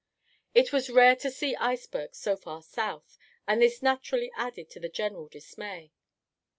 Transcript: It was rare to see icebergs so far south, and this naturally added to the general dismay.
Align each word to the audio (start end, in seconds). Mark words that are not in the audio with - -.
It 0.55 0.73
was 0.73 0.89
rare 0.89 1.15
to 1.17 1.29
see 1.29 1.55
icebergs 1.57 2.17
so 2.17 2.35
far 2.35 2.63
south, 2.63 3.19
and 3.47 3.61
this 3.61 3.83
naturally 3.83 4.31
added 4.35 4.67
to 4.71 4.79
the 4.79 4.89
general 4.89 5.27
dismay. 5.27 5.91